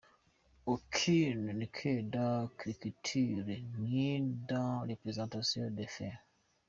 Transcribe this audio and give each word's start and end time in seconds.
Aucune 0.65 1.51
rigueur 1.75 2.03
dans 2.05 2.49
l’écriture, 2.65 3.45
ni 3.77 4.19
dans 4.49 4.83
la 4.85 4.95
présentation 4.95 5.69
des 5.69 5.85
faits. 5.85 6.11